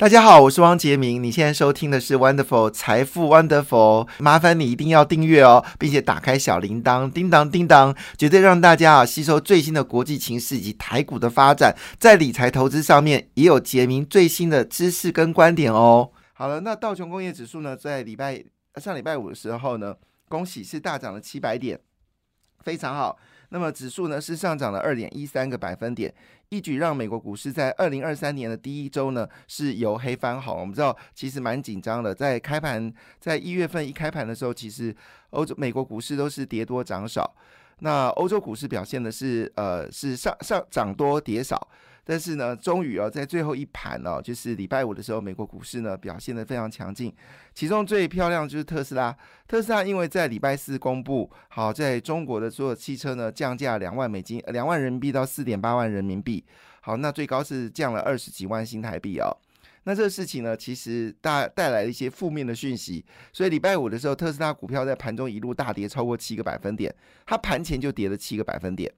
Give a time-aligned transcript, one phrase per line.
[0.00, 1.22] 大家好，我是汪杰明。
[1.22, 16.10] 你现在收听的是 Wonderful 财富 Wonderful，麻烦你一定要订阅哦，并且打开小铃铛，叮当叮当，绝对让大家啊吸收最新的国际情势以及台股的发展，在理财投资上面也有杰明最新的知识跟观点哦。
[16.32, 18.42] 好了，那道琼工业指数呢，在礼拜
[18.76, 19.94] 上礼拜五的时候呢，
[20.30, 21.78] 恭喜是大涨了七百点，
[22.64, 23.18] 非常好。
[23.52, 26.14] 那么指数呢是上涨了二点一三个百分点，
[26.50, 30.58] 一举让美国股市在二零二三年的第一周呢是由黑翻红。
[30.58, 34.94] 我们知道其实蛮紧张的，在开盘在一月份一开盘的时候，其实
[35.30, 37.32] 欧洲美国股市都是跌多涨少，
[37.78, 41.68] 那欧洲股市表现的是呃是上上涨多跌少。
[42.04, 47.14] 但是呢，终于哦，在最后一盘哦，就是礼拜五的时候，美国股市呢表现的非常强劲。
[47.54, 56.44] 其中最漂亮就是特斯拉，特斯拉因为在礼拜四公布，好，在中国的所有汽车呢降价两万美金，两万人民币到四点八万人民币。
[56.80, 59.36] 好，那最高是降了二十几万新台币哦。
[59.84, 68.92] 那这个事情呢，其实大带来了一些负面的讯息，所以礼拜五的时候，特斯拉股票在盘中一路大跌超过七个百分点，它盘前就跌了七个百分点。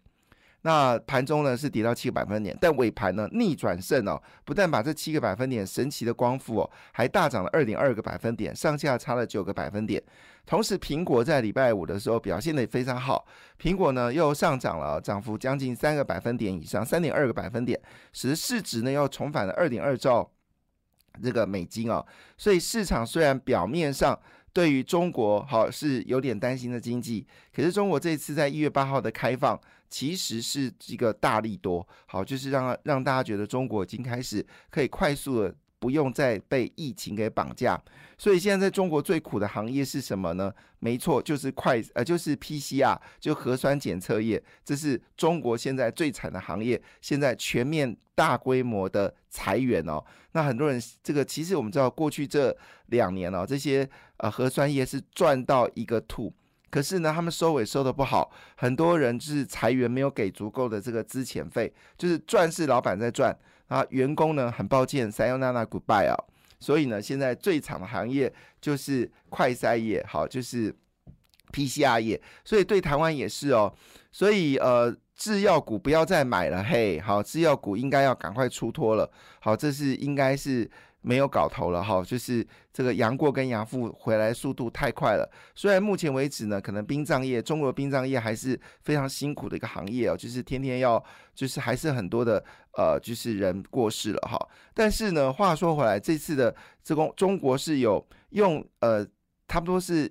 [0.62, 10.02] 那盘中呢是跌到七个百分点，但尾盘呢逆转胜哦，不但把这七个百分点神奇的光复哦，还大涨了二点二个百分点，上下差了九个百分点。
[10.44, 13.24] 同时，苹果在礼拜五的时候表现的也非常好，
[13.60, 17.80] 苹果呢又上涨了，涨幅将近三个百分点以上，三点二个百分点，
[18.12, 20.30] 使市值呢又重返了二点二兆
[21.22, 22.04] 这个美金哦。
[22.36, 24.18] 所以市场虽然表面上
[24.52, 29.60] 对于中国好是有点担心的经济，可是中国这次在一月八号的开放。
[29.92, 37.76] 其实是一个大力多，好，就是让让大家觉得中国已经开始可以快速的不用再被疫情给绑架。
[38.16, 40.54] 所以现在在中国最苦的行业是什么呢？
[40.78, 46.80] 没错，就是快呃，就是 PCR，就核酸检测业，这是中国现在最惨的行业。
[47.00, 50.00] 现在全面大规模的裁员哦，
[50.32, 53.88] 那很多人这个其实我们知道，过去这两年哦，这些
[54.18, 56.32] 呃核酸业是赚到一个吐。
[56.70, 63.36] 可是呢，他们收尾收的不好，很多人就是裁员，没有给足够的这个资遣费，就是赚是老板在赚
[63.72, 66.14] 啊，员工呢很抱歉，sayonara goodbye 啊，
[66.60, 70.74] 所以呢，现在最惨的行业就是快筛业，好，就是
[71.52, 73.72] PCR 业，所以对台湾也是哦，
[74.10, 79.10] 所以呃，制药股不要再买了，嘿，好，制药股应该要赶快出脱了，
[79.40, 80.70] 好，这是应该是。
[81.02, 85.30] 没有搞头了哈，就是这个杨过跟杨富回来速度太快了。
[85.54, 91.02] 虽然目前为止呢，可能殡葬业，中国殡葬业还是非常辛苦的一个行业哦，就是天天要，
[91.34, 92.42] 就是还是很多的
[92.78, 94.38] 呃，就是人过世了哈。
[94.72, 99.06] 但是呢，话说回来，这次的这个中国是有用呃，
[99.48, 100.10] 差不多是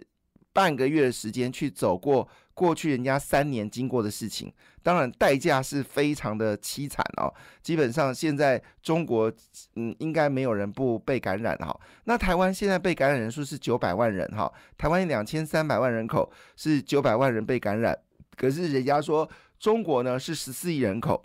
[0.53, 2.28] 半个月的时间去走过。
[2.53, 4.53] 过去人家三年经过的事情，
[4.84, 7.34] 当然代价是非常的凄惨哦。
[7.63, 9.31] 基本上现在中国，
[9.78, 11.75] 嗯，应该没有人不被感染哈。
[12.03, 17.97] 那台湾现在被感染人数是九百万人哈，台湾两千三百万人口是九百万人被感染，
[18.35, 21.23] 可是人家说中国呢是十四亿人口，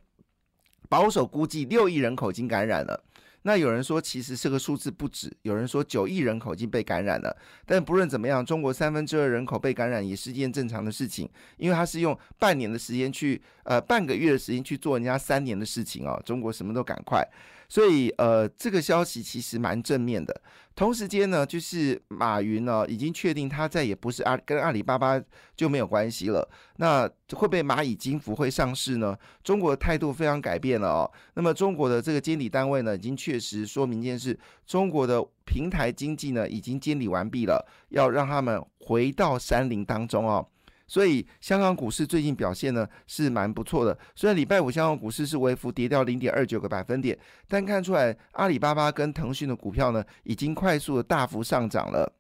[0.88, 3.04] 保守估计六亿人口已经感染了。
[3.46, 5.32] 那有人说，其实这个数字不止。
[5.42, 7.34] 有人说，九亿人口已经被感染了。
[7.64, 16.20] 但不论怎么样，中国三分之二人口被感染也是件正常的事情，因为它是用半年的时间去，呃，半个月的时间去做人家三年的事情哦。
[16.26, 17.24] 中国什么都赶快。
[17.68, 20.40] 所以，呃，这个消息其实蛮正面的。
[20.76, 25.18] 同时间呢，就是马云呢已经确定他再也不是阿跟阿里巴巴
[25.56, 26.46] 就没有关系了。
[26.76, 29.16] 那会被蚂蚁金服会上市呢？
[29.42, 31.10] 中国的态度非常改变了哦。
[31.32, 40.46] 那么中国的这个监理单位呢，已经确实说明一件事：中国的平台经济呢已经监理完毕了，要让他们回到山林当中哦。
[40.86, 43.96] 所以香港股市最近表现呢是蛮不错的。
[44.14, 52.12] 虽然礼拜五香港股市是微幅跌掉零点二九个百分点，但看出来阿里巴巴跟腾讯的股票呢已经快速的大幅上涨了。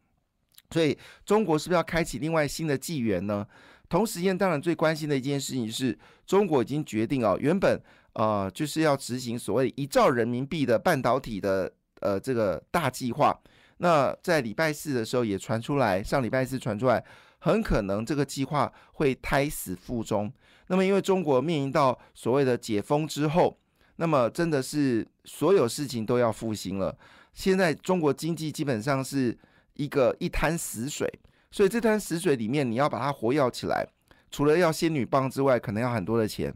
[0.72, 3.46] 所以中国是不是要开启另外新的纪元呢？
[3.88, 5.96] 同时间当然最关心的一件事情是
[6.26, 7.80] 中国已经决定哦，原本
[8.14, 13.38] 呃就是要执行所谓一兆人民币的半导体的呃这个大计划。
[13.78, 17.04] 那在礼拜四的时候也传出来，上礼拜四传出来。
[17.46, 20.32] 很可能这个计划会胎死腹中。
[20.66, 23.56] 那么，因为中国面临到所谓的解封之后，
[23.96, 26.98] 那么真的是所有事情都要复兴了。
[27.34, 29.38] 现在中国经济基本上是
[29.74, 31.08] 一个一滩死水，
[31.52, 33.86] 所以这滩死水里面你要把它活跃起来，
[34.28, 36.52] 除了要仙女棒之外，可能要很多的钱。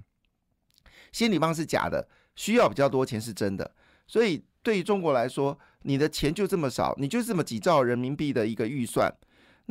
[1.13, 3.71] 仙女棒是假的，需要比较多钱是真的。
[4.09, 9.09] 所以对于中国来说，你的钱就这么少，你就这么几兆人民币的一个预算。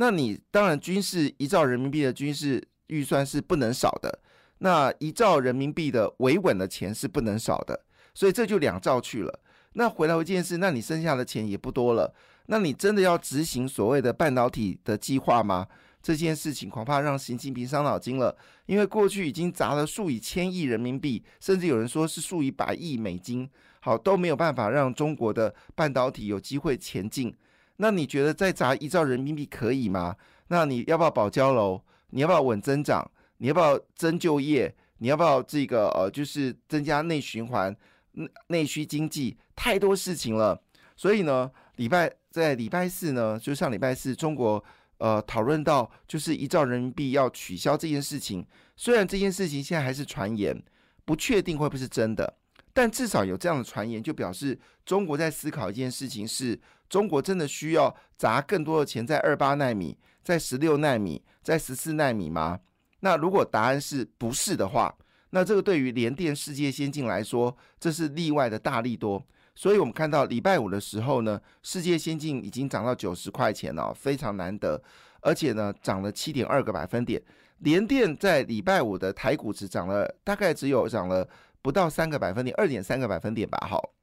[0.01, 4.19] 那你当然军事一兆人民币的军事预算是不能少的，
[4.59, 9.39] 那一兆人民币的维稳的钱是不能少的，所以这就两兆去了。
[9.73, 12.13] 那回来一件事，那你剩下的钱也不多了，
[12.45, 15.67] 那你真的要执行所谓的半导体的计划吗？
[16.01, 18.33] 这件事情恐怕让习近平伤脑筋了，
[18.67, 23.49] 因为过去已经砸了数以千亿人民币，甚至有人说是数以百亿美金，
[23.81, 27.35] 好都没有办法让中国的半导体有机会前进。
[27.81, 30.15] 那你觉得再砸一兆人民币可以吗？
[30.49, 31.81] 那你要不要保交楼？
[32.09, 33.09] 你要不要稳增长？
[33.37, 34.75] 你要不要增就业？
[34.97, 37.73] 你要不要这个呃，就是增加内循环、
[38.11, 39.37] 内内需经济？
[39.55, 40.61] 太多事情了。
[40.97, 44.61] 所以呢，礼拜在礼拜四呢，就上礼拜四，中国
[44.97, 48.45] 呃讨论到就是一兆人民币要取消这件事情。
[48.75, 50.61] 虽然这件事情现在还是传言，
[51.05, 52.38] 不确定会不会是真的。
[52.79, 62.57] 但至少有这样的传言，就表示中国在思考一件事情：是中国真的需要砸更多的钱在二八纳米、在十六纳米、在十四纳米吗？
[63.01, 64.95] 那如果答案是不是的话，
[65.31, 69.21] 那这个对于联电世界先进来说，这是例外的大利多。
[69.55, 74.81] 所以我们看到礼拜五的时候呢，世界先进已经涨到九十块钱了，非常难得，
[75.19, 77.21] 而且呢涨了七点二个百分点。
[77.57, 81.27] 联电在礼拜五的台股只涨了大概只有涨了。
[81.61, 83.67] 不到三个百分点，二点三个百分点吧。
[83.69, 83.93] 好，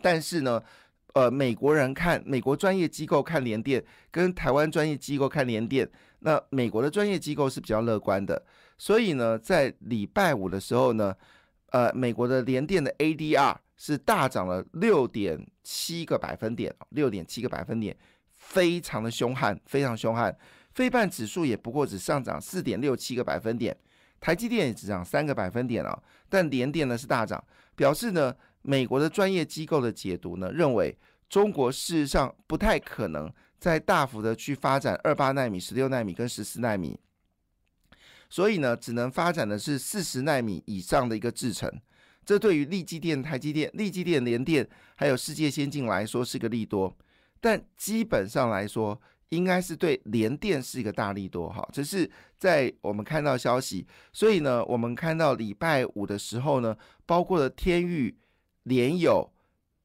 [0.00, 0.62] 但是呢，
[1.14, 5.88] 呃，美国人看美国专业机构看联电，跟台湾专业机构看联电，
[6.20, 8.42] 那美国的专业机构是比较乐观的。
[8.78, 11.14] 所以呢，在礼拜五的时候呢，
[11.70, 17.94] 呃，美国的联电的 ADR 是大涨了六点七个百分点，六点七个百分点，
[18.36, 20.34] 非常的凶悍，非常凶悍。
[20.72, 23.76] 非半指数也不过只上涨四点六七个百分点。
[24.20, 27.42] 台积电也只涨三个百分点啊，但联电呢是大涨，
[27.74, 30.94] 表示呢美国的专业机构的解读呢认为
[31.28, 37.00] 中国事实上不太可能再大幅的去发展二八纳米、十六纳米跟十四纳米，
[38.28, 41.70] 所以呢只能发展的是四十纳米以上的一个制程，
[42.24, 46.94] 这对于立基电、台积电、立基电、联电还有世界先进来说是个利多，
[47.40, 49.00] 但基本上来说。
[49.30, 58.16] 应该是对联电是一个大力多哈，只是在我们看到消息，所以呢，我们看到礼拜五的时候呢，包括了天域、
[58.64, 59.32] 联友、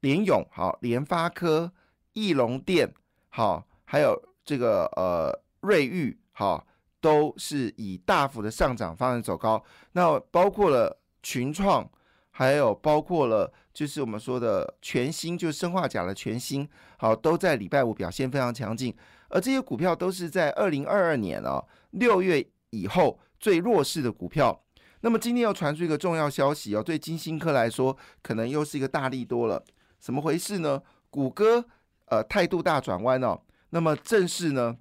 [0.01, 1.71] 联永好、联发科、
[2.13, 2.93] 翼龙电
[3.29, 6.67] 好，还有这个呃瑞昱好，
[6.99, 9.63] 都是以大幅的上涨方向走高。
[9.93, 11.89] 那包括了群创。
[12.37, 16.67] 还有包括了，就是我们说的全新，就是生化甲的全新，
[16.97, 18.93] 好，都在礼拜五表现非常强劲。
[19.35, 21.61] 而这些股票都是在二零二二年啊
[21.91, 24.63] 六月以后最弱势的股票。
[25.01, 29.61] 那么今天又传出一个重要消息哦，对金星科来说，可能又是一个大利多了。
[29.99, 30.81] 怎么回事呢？
[31.09, 31.65] 谷歌
[32.05, 33.41] 呃态度大转弯哦，
[33.71, 34.77] 那么正式呢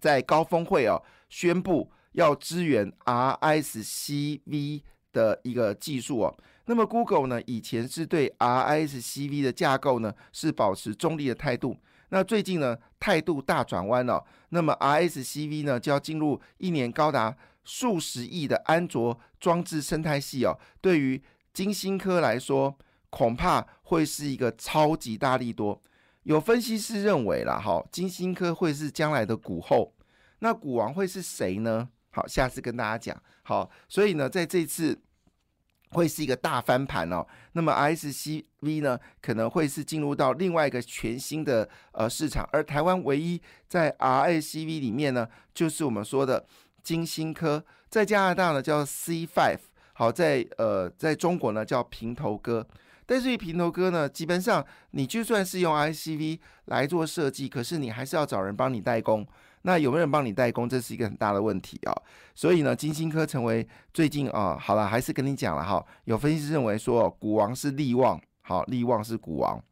[0.00, 4.84] 在高峰会哦宣布要支援 RSCV。
[5.12, 6.32] 的一个技术哦，
[6.66, 11.76] 那么 Google 呢，以前是对 RSCV 的架构呢是保持中立的态度，
[12.10, 21.20] 那最近呢态度大转弯了，那么 RSCV 呢就要进入一年高达数十亿的安卓装置生态系哦，对于
[21.52, 22.76] 金星科来说，
[23.10, 25.80] 恐怕会是一个超级大力多。
[26.24, 29.94] 有分析师认为啦，哈，金星科会是将来的股后，
[30.40, 31.88] 那股王会是谁呢？
[32.10, 33.22] 好，下次跟大家讲。
[33.42, 35.00] 好，所以呢，在这次
[35.90, 37.26] 会是一个大翻盘哦。
[37.52, 46.46] 那么 RSCV 呢，可能会是进入到另外一个全新的呃市场，而台湾唯一在 RSCV 里面呢，就是我们说的
[46.82, 49.60] 金星科，在加拿大呢叫 C Five，
[49.92, 52.66] 好，在呃在中国呢叫平头哥。
[53.04, 59.26] 但是平头哥呢，基本上你就算是用 ICV 来做设计，可是你还是要找人帮你代工。
[59.62, 60.68] 那有没有人帮你代工？
[60.68, 61.92] 这是一个很大的问题啊！
[62.34, 65.84] 所以呢，金星科成为最近啊，好了，还是跟你讲了哈。
[66.04, 69.62] 有分析师认为说，股王是利旺，好，利旺是股王。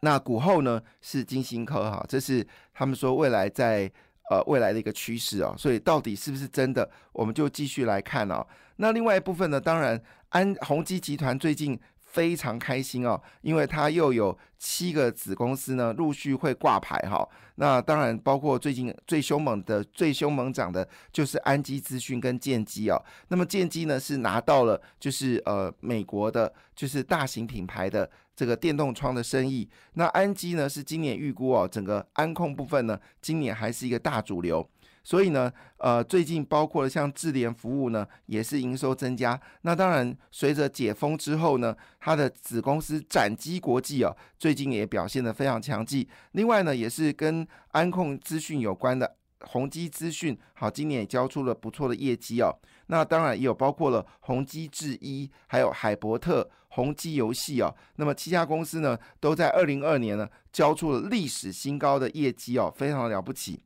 [0.00, 3.90] 那股后呢是金星科哈，这是他们说未来在
[4.30, 5.54] 呃未来的一个趋势啊。
[5.58, 8.46] 所以到底是不是真的，我们就继续来看哦。
[8.76, 11.78] 那另外一部分呢，当然安宏基集团最近。
[12.06, 17.28] 非常开心哦，因为它又有七个子公司呢，陆续会挂牌哈。
[17.56, 23.02] 那当然包括最近最凶猛的、最凶猛涨的，就是安基资讯跟建基哦。
[23.28, 29.68] 那么建基呢是拿到了，就是呃美国的，就是大型品牌的这个电动窗的生意。
[29.94, 34.66] 那安基呢是今年预估哦，整个安控部分呢，今年还是一个大主流。
[35.06, 39.40] 所以呢，呃，最近包括了像智联服务呢，也是营收增加。
[39.60, 46.04] 那当然，随着解封之后呢，它的子公司展基国际啊，最近也表现得非常强劲。
[46.32, 52.52] 另外呢，也是跟安控资讯有关的宏基资讯，好，今年也交出了不错的业绩哦。
[52.88, 63.62] 那当然也有包括了宏基智一，还有海博特、宏基游戏哦，那么七家公司呢，都在二零二年呢交出了历史新高的业绩哦，非常了不起。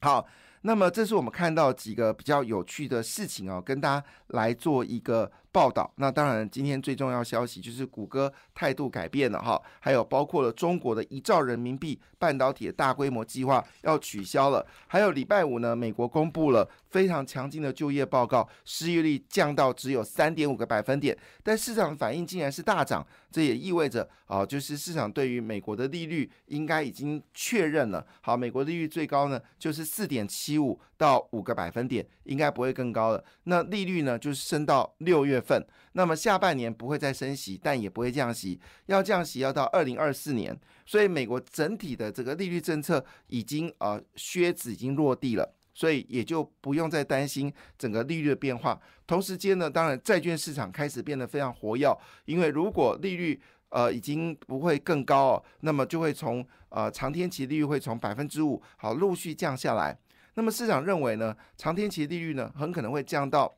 [0.00, 0.26] 好。
[0.62, 5.92] 那么，这是我们看到几个比较有趣的事情哦，跟大家来做一个报道。
[5.96, 14.64] 那当然，今天最重要消息就是谷歌态度改变了哈，还有包括了中国的一兆人民币半导体的大规模计划要取消了。
[14.86, 28.06] 还有礼拜五呢，美国公布了非常强劲的就业报告，失业率降到只有三点五个百分点，但市场反应竟然是大涨，这也意味着啊，就是市场对于美国的利率应该已经确认了。
[28.20, 30.60] 好，美国利率最高呢就是四点七。
[30.60, 33.24] 五到五个百分点，应该不会更高了。
[33.44, 35.66] 那利率呢，就是升到六月份。
[35.92, 38.60] 那么下半年不会再升息，但也不会降息。
[38.84, 40.54] 要降息要到二零二四年。
[40.84, 48.78] 所以美国整体的这个利率政策已经呃靴子已经落地了，所以也就不用再担心整个利率的变化。
[49.06, 53.40] 同时间呢，当然债券市场开始变得非常活跃，因为如果利率
[53.70, 59.96] 呃，已经不会更高哦，那么就会从呃长天期利率会从百分之五好陆续降下来。
[60.34, 63.56] 那么市场认为呢，长天期利率呢很可能会降到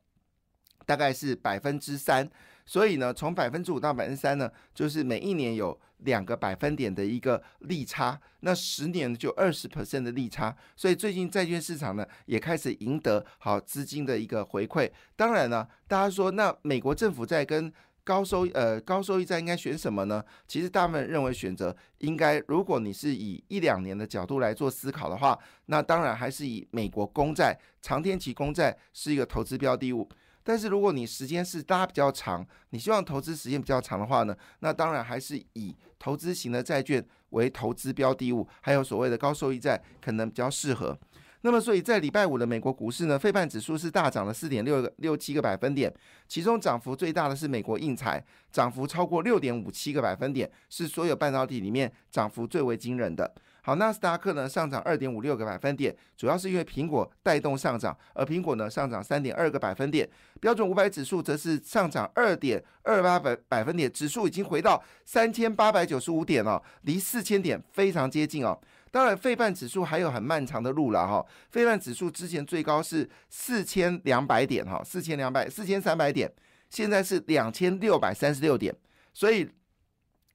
[0.87, 2.29] 大概是百分之三，
[2.67, 14.91] 所以呢，从百分之五到百分之三呢，就是每一年有两个百分点的一个利差，那十年就二十 percent 的利差，所以最近债券市场呢也开始赢得好资金的一个回馈。
[15.15, 17.73] 当然呢，大家说那美国政府在跟
[18.05, 20.25] 高收呃高收益债应该选什么呢？
[20.49, 30.09] 其实大部分认为选择应该，如果你是以一两年的角度来做思考的话，那当然还是以美国公债长天期公债是一个投资标的物。
[30.45, 40.99] 但是如果你时间是拉比较长，你希望投资时间比较长的话呢，那当然还是以投资型的债券为投资标的物，还有所谓的高收益债可能比较适合。
[41.45, 45.93] 那么，所以在礼拜五的美国股市呢，费半指数是大涨了四点六个六七个百分点，
[46.29, 53.35] 其中涨幅最大的是美国印材，涨幅超过六点五七个百分点，是所有半导体里面涨幅最为惊人的。
[53.65, 60.09] 好，纳斯达克呢上涨二点五六个百分点，主要是因为苹果带动上涨，而苹果呢上涨三点二个百分点。
[60.41, 68.57] 标准五百指数则是上涨二点二八百百分点，指数已经回到三千八百九十五点了，离四千点非常接近哦。
[68.93, 71.25] 当然，费半指数还有很漫长的路了哈。
[71.49, 76.31] 费半指数之前最高是四千两百点哈，四千两百四千三百点，
[76.69, 78.73] 现在是两千六百三十六点。
[79.15, 79.49] 所以，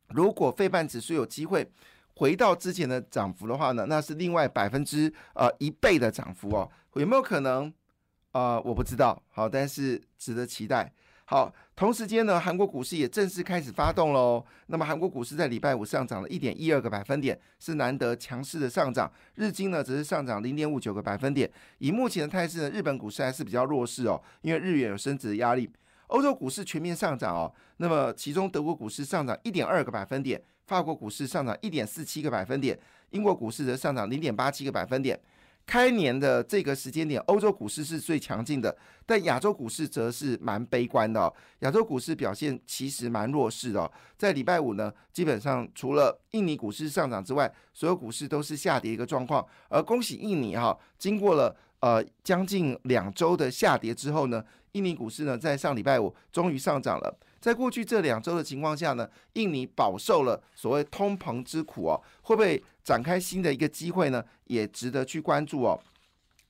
[0.09, 1.71] 如果费半指数有机会
[2.15, 6.69] 回到之前的涨幅的话呢，那是另外百分之呃一倍的涨幅哦。
[6.95, 7.71] 有没有可能？
[8.31, 9.21] 呃，我不知道。
[9.29, 10.91] 好，但是值得期待。
[11.25, 14.43] 好，同时间呢，韩国股市也正式开始发动喽。
[14.65, 19.09] 那么，韩国股市在礼拜五上涨了一点一二个百分点，是难得强势的上涨。
[19.35, 21.47] 日经呢，则是上涨零点五九个百分点。
[21.77, 25.69] 以目前的态势呢，日本股市还是比较弱势哦，因为日元有升值的压力。
[26.07, 32.75] 欧洲股市全面上涨哦，那么其中德国股市上涨一点二个百分点，法国股市上涨一点四七个百分点，
[33.11, 35.19] 英国股市则上涨零点八七个百分点。
[35.67, 41.31] 开年的这个时间点，欧洲股市是最强劲的，但亚洲股市则是蛮悲观的。
[41.59, 49.45] 亚洲股市表现其实蛮弱势的，在礼拜五呢，基本上除了印尼股市上涨之外，所有股市都是下跌一个状况。
[49.69, 51.55] 而恭喜印尼哈，经过了。
[51.79, 57.19] 呃，将近两周的下跌之后呢，印尼股市呢在上礼拜五终于上涨了。
[57.39, 64.23] 在过去这两周的情况下呢，印尼饱受了所谓通膨之苦哦，会不会展开新的一个机会呢？
[64.45, 65.79] 也值得去关注哦。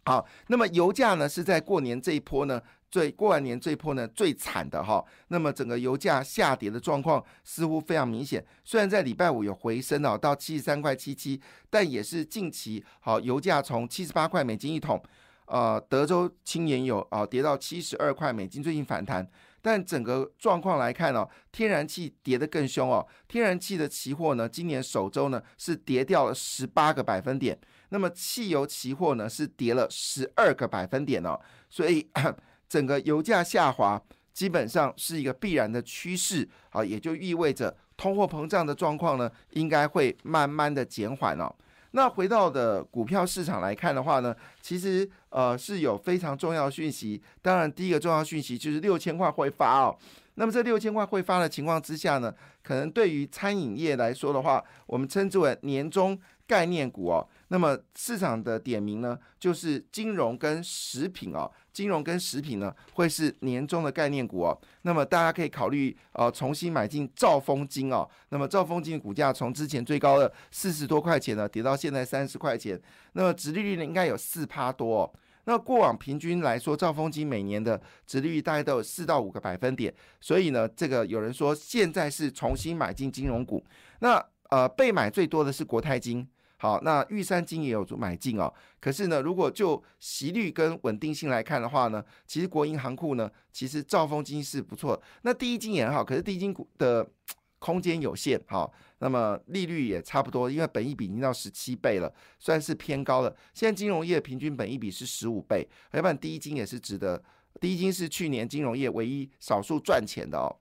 [0.06, 5.04] 好，那么油价呢是在过年这一波呢，最过完年这一波呢最惨的哈。
[5.28, 8.46] 那么整个油价下跌的状况似乎非常明显。
[8.64, 15.04] 虽然在礼拜五有回升哦，到七十三块七七，但也是近期好油价从七十八块美金一桶，
[15.48, 19.28] 呃，德州轻原油啊跌到七十二块美金，最近反弹。
[19.68, 23.06] 但整个状况来看哦，天然气跌得更凶哦。
[23.28, 27.60] 天然气的期货呢，今年首周呢是跌掉了十八个百分点。
[27.90, 31.38] 那么汽油期货呢是跌了十二个百分点哦。
[31.70, 32.10] 所以
[32.70, 41.54] 整个油价下滑基本上是一个必然的趋势啊，也就意味着通货膨胀的状况呢应该会慢慢的减缓哦。
[41.92, 47.22] 那回到的股票市场来看的话呢，其实呃是有非常重要讯息。
[47.42, 49.98] 当然，第一个重要讯息就是六千块会发哦。
[50.36, 57.28] 那么这六千块会发的情况之下呢，可能对于餐饮业来说的话，我们称之为年终概念股哦。
[57.48, 64.60] 那么市场的点名呢，就是金融跟食品哦，金融跟食品呢会是年终的概念股哦。
[64.82, 68.10] 那么大家可以考虑呃重新买进兆丰金哦。
[68.30, 72.82] 那么兆丰金的股价从之前最高的四十多块钱呢，跌到现在三十块钱。
[73.14, 75.04] 那么殖利率呢应该有四趴多。
[75.04, 75.14] 哦
[75.50, 83.64] 那过往平均来说，兆丰金每年的殖利率大概都有四到五个百分点，所以呢，这个有人说现在是重新买进金融股。
[84.00, 86.28] 那呃，被买最多的是国泰金。
[86.60, 88.52] 好，那玉山金也有买进哦。
[88.80, 95.00] 可是呢，如果就息率跟稳定性来看的话呢，其实国银行库呢，其实兆丰金是不错。
[95.22, 97.08] 那第一金也很好，可是第一金股的
[97.60, 98.42] 空间有限。
[98.48, 103.36] 好，那么利率也差不多，因为本益比已经到十七倍了，算是偏高了。
[103.54, 107.24] 现在金融业平均本益比是十五倍，要不然第一金也是值得。
[107.62, 110.56] 第一金是去年金融业唯一少数赚钱的哦。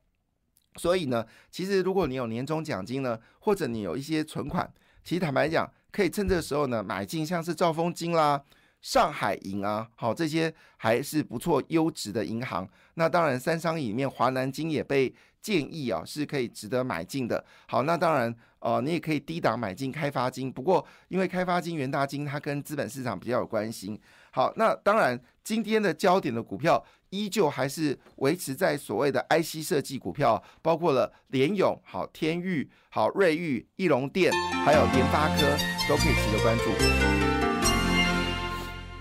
[0.76, 4.70] 所以呢，其实如果你有年终奖金呢，或者你有一些存款，
[5.02, 5.66] 其实坦白讲。
[5.96, 8.38] 可以趁这个时候呢买进，像是兆丰金啦、
[8.82, 12.68] 上海银啊，好这些还是不错优质的银行。
[12.96, 17.42] 那当然，三商里面华南金也被建议啊，是可以值得买进的。
[17.66, 23.98] 好，那当然，呃，你也可以低档买进开发金，不过因为开发金、元大金它跟资本市场比较有关系。
[24.32, 34.32] 好，那当然今天的焦点的股票依旧还是维持在所谓的 IC 设计股票，包括了联勇、好天域、好瑞昱、翼龙电，
[34.64, 35.42] 还有联发科，
[35.88, 36.64] 都可以值得关注。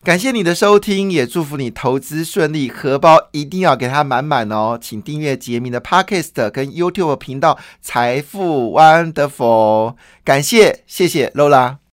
[0.04, 4.78] 感谢你的收听，也祝福你投资顺利，荷包一定要给它满满哦！
[4.80, 9.96] 请订阅杰明的 Podcast 跟 YouTube 频道“财富 Wonderful”。
[10.24, 11.78] 感谢，谢谢 Lola。